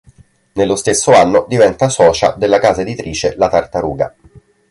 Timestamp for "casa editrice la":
2.57-3.49